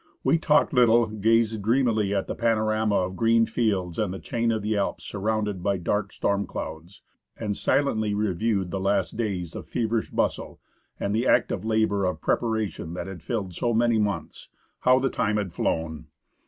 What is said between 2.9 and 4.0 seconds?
of green fields